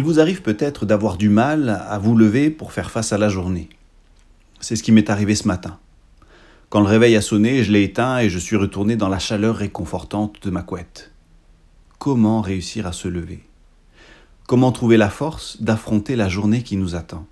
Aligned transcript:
Il 0.00 0.04
vous 0.04 0.18
arrive 0.18 0.40
peut-être 0.40 0.86
d'avoir 0.86 1.18
du 1.18 1.28
mal 1.28 1.68
à 1.68 1.98
vous 1.98 2.16
lever 2.16 2.48
pour 2.48 2.72
faire 2.72 2.90
face 2.90 3.12
à 3.12 3.18
la 3.18 3.28
journée. 3.28 3.68
C'est 4.58 4.74
ce 4.74 4.82
qui 4.82 4.92
m'est 4.92 5.10
arrivé 5.10 5.34
ce 5.34 5.46
matin. 5.46 5.78
Quand 6.70 6.80
le 6.80 6.86
réveil 6.86 7.16
a 7.16 7.20
sonné, 7.20 7.62
je 7.62 7.70
l'ai 7.70 7.82
éteint 7.82 8.16
et 8.16 8.30
je 8.30 8.38
suis 8.38 8.56
retourné 8.56 8.96
dans 8.96 9.10
la 9.10 9.18
chaleur 9.18 9.56
réconfortante 9.56 10.42
de 10.42 10.48
ma 10.48 10.62
couette. 10.62 11.12
Comment 11.98 12.40
réussir 12.40 12.86
à 12.86 12.92
se 12.92 13.08
lever? 13.08 13.42
Comment 14.46 14.72
trouver 14.72 14.96
la 14.96 15.10
force 15.10 15.60
d'affronter 15.60 16.16
la 16.16 16.30
journée 16.30 16.62
qui 16.62 16.78
nous 16.78 16.94
attend? 16.94 17.26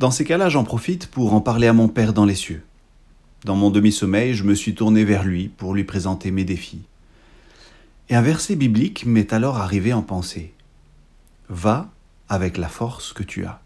Dans 0.00 0.10
ces 0.10 0.24
cas-là, 0.24 0.48
j'en 0.48 0.64
profite 0.64 1.06
pour 1.06 1.32
en 1.32 1.40
parler 1.40 1.68
à 1.68 1.74
mon 1.74 1.86
Père 1.86 2.12
dans 2.12 2.24
les 2.24 2.34
cieux. 2.34 2.64
Dans 3.44 3.54
mon 3.54 3.70
demi-sommeil, 3.70 4.34
je 4.34 4.42
me 4.42 4.56
suis 4.56 4.74
tourné 4.74 5.04
vers 5.04 5.22
lui 5.22 5.46
pour 5.46 5.74
lui 5.74 5.84
présenter 5.84 6.32
mes 6.32 6.44
défis. 6.44 6.82
Et 8.08 8.16
un 8.16 8.22
verset 8.22 8.56
biblique 8.56 9.06
m'est 9.06 9.32
alors 9.32 9.58
arrivé 9.58 9.92
en 9.92 10.02
pensée. 10.02 10.54
Va 11.48 11.90
avec 12.28 12.56
la 12.56 12.68
force 12.68 13.12
que 13.12 13.22
tu 13.22 13.44
as. 13.44 13.60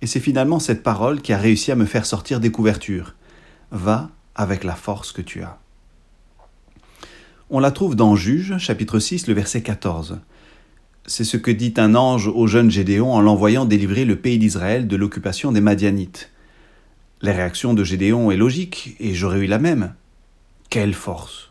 Et 0.00 0.06
c'est 0.06 0.20
finalement 0.20 0.58
cette 0.58 0.82
parole 0.82 1.20
qui 1.20 1.32
a 1.32 1.38
réussi 1.38 1.72
à 1.72 1.76
me 1.76 1.86
faire 1.86 2.06
sortir 2.06 2.40
des 2.40 2.50
couvertures. 2.50 3.14
Va 3.70 4.10
avec 4.34 4.64
la 4.64 4.74
force 4.74 5.12
que 5.12 5.22
tu 5.22 5.42
as. 5.42 5.58
On 7.50 7.60
la 7.60 7.70
trouve 7.70 7.96
dans 7.96 8.14
Juge, 8.14 8.58
chapitre 8.58 8.98
6, 8.98 9.26
le 9.26 9.34
verset 9.34 9.62
14. 9.62 10.20
C'est 11.06 11.24
ce 11.24 11.38
que 11.38 11.50
dit 11.50 11.72
un 11.78 11.94
ange 11.94 12.28
au 12.28 12.46
jeune 12.46 12.70
Gédéon 12.70 13.12
en 13.14 13.22
l'envoyant 13.22 13.64
délivrer 13.64 14.04
le 14.04 14.16
pays 14.16 14.38
d'Israël 14.38 14.86
de 14.86 14.96
l'occupation 14.96 15.50
des 15.50 15.62
Madianites. 15.62 16.30
La 17.22 17.32
réaction 17.32 17.72
de 17.72 17.82
Gédéon 17.82 18.30
est 18.30 18.36
logique, 18.36 18.94
et 19.00 19.14
j'aurais 19.14 19.40
eu 19.40 19.46
la 19.46 19.58
même. 19.58 19.94
Quelle 20.68 20.92
force 20.92 21.50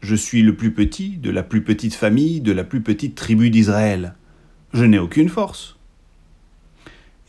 je 0.00 0.14
suis 0.14 0.42
le 0.42 0.54
plus 0.54 0.72
petit 0.72 1.16
de 1.16 1.30
la 1.30 1.42
plus 1.42 1.62
petite 1.62 1.94
famille 1.94 2.40
de 2.40 2.52
la 2.52 2.64
plus 2.64 2.80
petite 2.80 3.14
tribu 3.14 3.50
d'Israël. 3.50 4.14
Je 4.72 4.84
n'ai 4.84 4.98
aucune 4.98 5.28
force. 5.28 5.76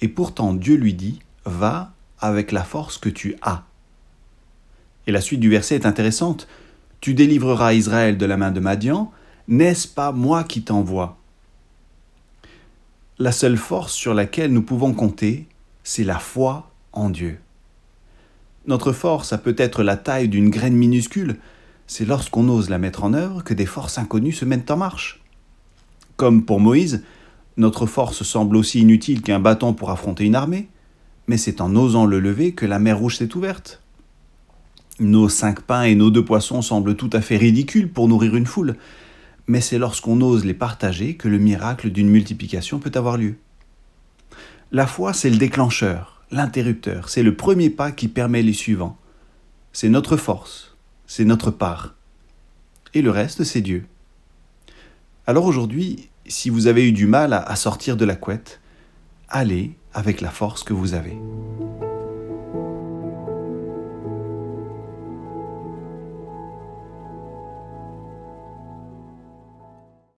Et 0.02 0.08
pourtant 0.08 0.53
Dieu 0.53 0.75
lui 0.75 0.94
dit, 0.94 1.20
va 1.45 1.94
avec 2.20 2.52
la 2.52 2.64
force 2.64 2.97
que 2.97 3.09
tu 3.09 3.36
as. 3.42 3.64
Et 5.08 5.12
la 5.12 5.22
suite 5.22 5.40
du 5.40 5.50
verset 5.50 5.75
est 5.75 5.86
intéressante. 5.86 6.47
Tu 7.02 7.14
délivreras 7.14 7.73
Israël 7.73 8.17
de 8.17 8.25
la 8.25 8.38
main 8.38 8.52
de 8.52 8.59
Madian, 8.59 9.12
n'est-ce 9.47 9.88
pas 9.88 10.12
moi 10.12 10.44
qui 10.44 10.62
t'envoie? 10.62 11.17
La 13.17 13.31
seule 13.31 13.58
force 13.58 13.94
sur 13.94 14.14
laquelle 14.14 14.53
nous 14.53 14.62
pouvons 14.62 14.94
compter, 14.94 15.47
c'est 15.84 16.03
la 16.03 16.20
foi 16.20 16.70
en 16.94 17.09
Dieu. 17.09 17.40
Notre 18.67 18.92
force 18.92 19.34
a 19.34 19.38
peut-être 19.38 19.81
la 19.81 19.97
taille 19.97 20.30
d'une 20.30 20.50
graine 20.50 20.75
minuscule, 20.75 21.38
c'est 21.89 22.05
lorsqu'on 22.05 22.47
ose 22.49 22.69
la 22.69 22.77
mettre 22.77 23.03
en 23.03 23.15
œuvre 23.15 23.43
que 23.43 23.55
des 23.55 23.65
forces 23.65 23.97
inconnues 23.97 24.31
se 24.31 24.45
mettent 24.45 24.69
en 24.69 24.77
marche. 24.77 25.23
Comme 26.17 26.45
pour 26.45 26.59
Moïse, 26.59 27.03
notre 27.57 27.87
force 27.87 28.21
semble 28.21 28.57
aussi 28.57 28.81
inutile 28.81 29.23
qu'un 29.23 29.39
bâton 29.39 29.73
pour 29.73 29.89
affronter 29.89 30.25
une 30.25 30.35
armée, 30.35 30.69
mais 31.25 31.37
c'est 31.37 31.61
en 31.61 31.75
osant 31.75 32.05
le 32.05 32.19
lever 32.19 32.51
que 32.51 32.67
la 32.67 32.77
mer 32.77 32.99
rouge 32.99 33.17
s'est 33.17 33.35
ouverte. 33.35 33.81
Nos 34.99 35.29
cinq 35.29 35.61
pains 35.61 35.81
et 35.81 35.95
nos 35.95 36.11
deux 36.11 36.23
poissons 36.23 36.61
semblent 36.61 36.95
tout 36.95 37.09
à 37.11 37.21
fait 37.21 37.37
ridicules 37.37 37.91
pour 37.91 38.07
nourrir 38.07 38.35
une 38.35 38.45
foule, 38.45 38.75
mais 39.47 39.59
c'est 39.59 39.79
lorsqu'on 39.79 40.21
ose 40.21 40.45
les 40.45 40.53
partager 40.53 41.15
que 41.15 41.27
le 41.27 41.39
miracle 41.39 41.89
d'une 41.89 42.09
multiplication 42.09 42.77
peut 42.77 42.91
avoir 42.93 43.17
lieu. 43.17 43.33
La 44.71 44.85
foi, 44.85 45.13
c'est 45.13 45.31
le 45.31 45.37
déclencheur, 45.37 46.21
l'interrupteur, 46.29 47.09
c'est 47.09 47.23
le 47.23 47.35
premier 47.35 47.72
pas 47.72 47.91
qui 47.91 48.09
permet 48.09 48.44
les 48.44 48.53
suivants. 48.53 48.95
C'est 49.73 49.89
notre 49.89 50.17
force, 50.17 50.69
c'est 51.09 51.25
notre 51.25 51.50
part. 51.50 51.96
Et 52.94 53.02
le 53.02 53.09
reste, 53.09 53.44
c'est 53.44 53.62
Dieu. 53.62 53.88
Alors 55.25 55.46
aujourd'hui, 55.46 56.08
si 56.28 56.52
vous 56.52 56.68
avez 56.68 56.88
eu 56.88 56.92
du 56.92 57.08
mal 57.08 57.34
à 57.34 57.56
sortir 57.56 57.97
de 57.97 58.06
la 58.06 58.16
couette, 58.16 58.62
allez 59.28 59.75
avec 59.92 60.22
la 60.22 60.30
force 60.30 60.64
que 60.64 60.74
vous 60.74 60.94
avez. 60.94 61.18